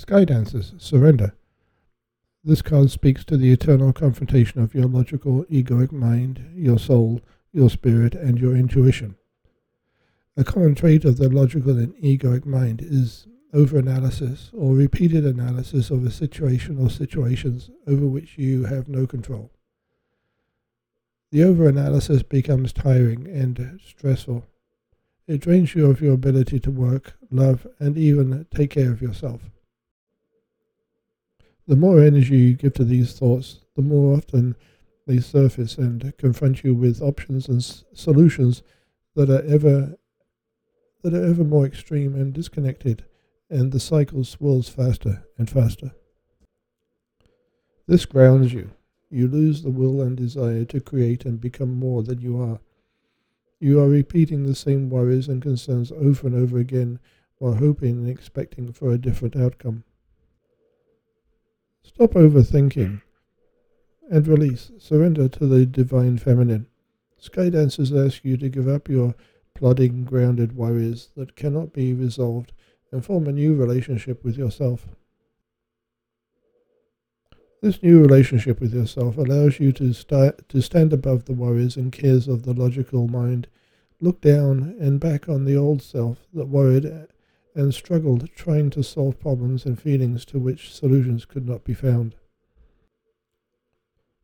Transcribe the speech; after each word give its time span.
Sky 0.00 0.24
Dancers, 0.24 0.72
Surrender. 0.78 1.34
This 2.42 2.62
card 2.62 2.90
speaks 2.90 3.22
to 3.26 3.36
the 3.36 3.52
eternal 3.52 3.92
confrontation 3.92 4.62
of 4.62 4.74
your 4.74 4.86
logical, 4.86 5.44
egoic 5.44 5.92
mind, 5.92 6.42
your 6.54 6.78
soul, 6.78 7.20
your 7.52 7.68
spirit, 7.68 8.14
and 8.14 8.38
your 8.38 8.56
intuition. 8.56 9.16
A 10.38 10.42
common 10.42 10.74
trait 10.74 11.04
of 11.04 11.18
the 11.18 11.28
logical 11.28 11.78
and 11.78 11.94
egoic 11.96 12.46
mind 12.46 12.80
is 12.80 13.28
overanalysis 13.52 14.48
or 14.54 14.74
repeated 14.74 15.26
analysis 15.26 15.90
of 15.90 16.06
a 16.06 16.10
situation 16.10 16.82
or 16.82 16.88
situations 16.88 17.68
over 17.86 18.06
which 18.06 18.38
you 18.38 18.64
have 18.64 18.88
no 18.88 19.06
control. 19.06 19.50
The 21.30 21.40
overanalysis 21.40 22.26
becomes 22.26 22.72
tiring 22.72 23.26
and 23.26 23.78
stressful. 23.86 24.46
It 25.26 25.42
drains 25.42 25.74
you 25.74 25.90
of 25.90 26.00
your 26.00 26.14
ability 26.14 26.58
to 26.60 26.70
work, 26.70 27.18
love, 27.30 27.66
and 27.78 27.98
even 27.98 28.46
take 28.50 28.70
care 28.70 28.90
of 28.90 29.02
yourself. 29.02 29.42
The 31.66 31.76
more 31.76 32.00
energy 32.00 32.36
you 32.36 32.54
give 32.54 32.74
to 32.74 32.84
these 32.84 33.18
thoughts, 33.18 33.60
the 33.74 33.80
more 33.82 34.14
often 34.14 34.56
they 35.06 35.20
surface 35.20 35.78
and 35.78 36.14
confront 36.18 36.62
you 36.64 36.74
with 36.74 37.00
options 37.00 37.48
and 37.48 37.58
s- 37.58 37.84
solutions 37.94 38.62
that 39.14 39.30
are 39.30 39.42
ever 39.44 39.96
that 41.02 41.14
are 41.14 41.24
ever 41.24 41.44
more 41.44 41.66
extreme 41.66 42.14
and 42.14 42.32
disconnected, 42.32 43.04
and 43.50 43.72
the 43.72 43.80
cycle 43.80 44.24
swirls 44.24 44.68
faster 44.68 45.24
and 45.38 45.48
faster. 45.50 45.92
This 47.86 48.06
grounds 48.06 48.52
you. 48.54 48.70
You 49.10 49.28
lose 49.28 49.62
the 49.62 49.70
will 49.70 50.00
and 50.00 50.16
desire 50.16 50.64
to 50.66 50.80
create 50.80 51.24
and 51.26 51.40
become 51.40 51.74
more 51.74 52.02
than 52.02 52.20
you 52.20 52.40
are. 52.40 52.60
You 53.60 53.80
are 53.80 53.88
repeating 53.88 54.42
the 54.42 54.54
same 54.56 54.90
worries 54.90 55.28
and 55.28 55.40
concerns 55.40 55.92
over 55.92 56.26
and 56.26 56.34
over 56.36 56.58
again 56.58 56.98
while 57.38 57.54
hoping 57.54 57.98
and 57.98 58.08
expecting 58.08 58.72
for 58.72 58.90
a 58.92 58.98
different 58.98 59.36
outcome. 59.36 59.84
Stop 61.94 62.12
overthinking 62.12 63.02
and 64.08 64.28
release. 64.28 64.70
Surrender 64.78 65.28
to 65.28 65.46
the 65.46 65.66
divine 65.66 66.18
feminine. 66.18 66.66
Sky 67.18 67.50
dancers 67.50 67.92
ask 67.92 68.24
you 68.24 68.36
to 68.36 68.48
give 68.48 68.68
up 68.68 68.88
your 68.88 69.16
plodding, 69.54 70.04
grounded 70.04 70.56
worries 70.56 71.08
that 71.16 71.34
cannot 71.34 71.72
be 71.72 71.92
resolved 71.92 72.52
and 72.92 73.04
form 73.04 73.26
a 73.26 73.32
new 73.32 73.54
relationship 73.54 74.24
with 74.24 74.38
yourself. 74.38 74.86
This 77.60 77.82
new 77.82 78.00
relationship 78.00 78.60
with 78.60 78.72
yourself 78.72 79.18
allows 79.18 79.58
you 79.58 79.72
to, 79.72 79.92
to 79.92 80.62
stand 80.62 80.92
above 80.92 81.24
the 81.24 81.34
worries 81.34 81.76
and 81.76 81.92
cares 81.92 82.28
of 82.28 82.44
the 82.44 82.54
logical 82.54 83.08
mind, 83.08 83.48
look 84.00 84.20
down 84.20 84.76
and 84.80 85.00
back 85.00 85.28
on 85.28 85.44
the 85.44 85.56
old 85.56 85.82
self 85.82 86.28
that 86.32 86.46
worried 86.46 86.86
and 87.54 87.74
struggled 87.74 88.30
trying 88.34 88.70
to 88.70 88.82
solve 88.82 89.20
problems 89.20 89.64
and 89.64 89.80
feelings 89.80 90.24
to 90.26 90.38
which 90.38 90.72
solutions 90.72 91.24
could 91.24 91.48
not 91.48 91.64
be 91.64 91.74
found. 91.74 92.14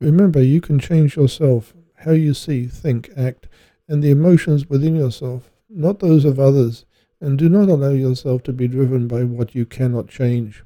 Remember, 0.00 0.42
you 0.42 0.60
can 0.60 0.78
change 0.78 1.16
yourself, 1.16 1.74
how 1.98 2.10
you 2.10 2.34
see, 2.34 2.66
think, 2.66 3.10
act, 3.16 3.48
and 3.86 4.02
the 4.02 4.10
emotions 4.10 4.68
within 4.68 4.96
yourself, 4.96 5.50
not 5.68 6.00
those 6.00 6.24
of 6.24 6.40
others, 6.40 6.84
and 7.20 7.38
do 7.38 7.48
not 7.48 7.68
allow 7.68 7.90
yourself 7.90 8.42
to 8.42 8.52
be 8.52 8.66
driven 8.66 9.06
by 9.06 9.22
what 9.22 9.54
you 9.54 9.64
cannot 9.64 10.08
change. 10.08 10.64